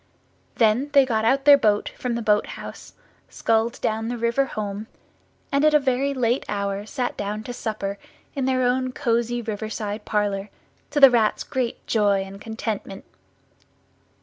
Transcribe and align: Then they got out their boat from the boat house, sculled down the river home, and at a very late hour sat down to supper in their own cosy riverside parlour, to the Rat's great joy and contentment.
Then 0.55 0.89
they 0.93 1.05
got 1.05 1.25
out 1.25 1.45
their 1.45 1.59
boat 1.59 1.89
from 1.89 2.15
the 2.15 2.23
boat 2.23 2.47
house, 2.57 2.93
sculled 3.29 3.79
down 3.81 4.07
the 4.07 4.17
river 4.17 4.45
home, 4.45 4.87
and 5.51 5.63
at 5.63 5.75
a 5.75 5.79
very 5.79 6.11
late 6.11 6.43
hour 6.49 6.87
sat 6.87 7.15
down 7.15 7.43
to 7.43 7.53
supper 7.53 7.99
in 8.33 8.45
their 8.45 8.63
own 8.63 8.93
cosy 8.93 9.43
riverside 9.43 10.03
parlour, 10.03 10.49
to 10.89 10.99
the 10.99 11.11
Rat's 11.11 11.43
great 11.43 11.85
joy 11.85 12.23
and 12.23 12.41
contentment. 12.41 13.05